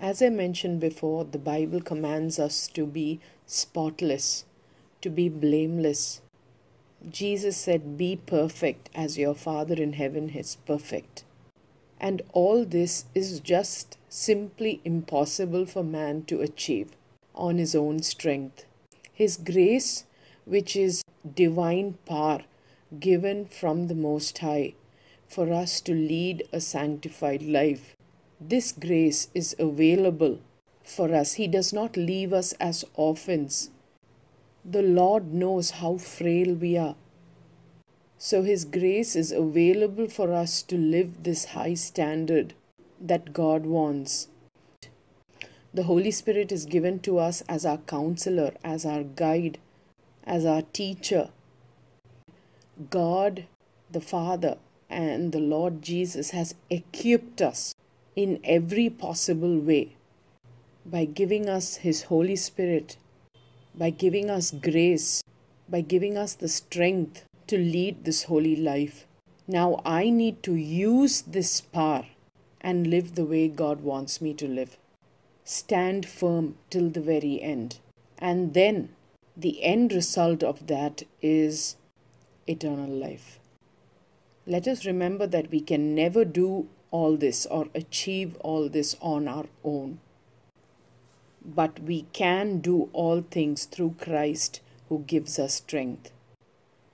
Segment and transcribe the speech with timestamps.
[0.00, 4.46] As I mentioned before, the Bible commands us to be spotless,
[5.02, 6.22] to be blameless.
[7.06, 11.24] Jesus said, Be perfect as your Father in heaven is perfect.
[12.00, 16.92] And all this is just simply impossible for man to achieve
[17.34, 18.64] on his own strength.
[19.12, 20.04] His grace,
[20.46, 21.02] which is
[21.34, 22.40] divine power
[22.98, 24.72] given from the Most High
[25.28, 27.94] for us to lead a sanctified life,
[28.40, 30.38] this grace is available
[30.82, 31.34] for us.
[31.34, 33.70] He does not leave us as orphans.
[34.64, 36.96] The Lord knows how frail we are.
[38.16, 42.54] So His grace is available for us to live this high standard
[42.98, 44.28] that God wants.
[45.74, 49.58] The Holy Spirit is given to us as our counselor, as our guide,
[50.24, 51.28] as our teacher.
[52.88, 53.44] God,
[53.90, 54.56] the Father,
[54.88, 57.74] and the Lord Jesus has equipped us
[58.22, 59.96] in every possible way
[60.84, 62.96] by giving us His Holy Spirit,
[63.74, 65.22] by giving us grace,
[65.68, 69.06] by giving us the strength to lead this holy life.
[69.48, 72.06] Now I need to use this power
[72.60, 74.76] and live the way God wants me to live.
[75.44, 77.78] Stand firm till the very end.
[78.18, 78.90] And then
[79.34, 81.76] the end result of that is
[82.46, 83.38] eternal life.
[84.46, 89.28] Let us remember that we can never do all this or achieve all this on
[89.28, 90.00] our own.
[91.44, 96.10] But we can do all things through Christ who gives us strength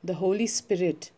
[0.06, 1.10] the Holy Spirit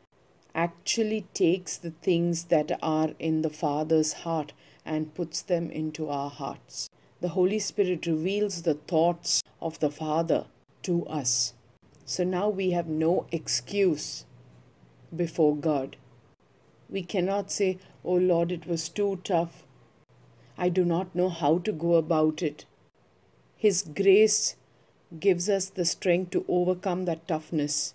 [0.55, 6.31] actually takes the things that are in the Father's heart and puts them into our
[6.31, 6.89] hearts.
[7.21, 10.47] The Holy Spirit reveals the thoughts of the Father
[10.85, 11.53] to us.
[12.07, 14.25] So now we have no excuse
[15.15, 15.97] before God.
[16.89, 19.65] We cannot say, Oh Lord, it was too tough.
[20.57, 22.65] I do not know how to go about it.
[23.57, 24.57] His grace
[25.19, 27.95] gives us the strength to overcome that toughness.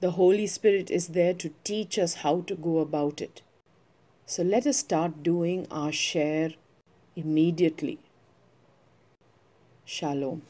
[0.00, 3.42] The Holy Spirit is there to teach us how to go about it.
[4.26, 6.50] So let us start doing our share
[7.14, 7.98] immediately.
[9.84, 10.42] Shalom.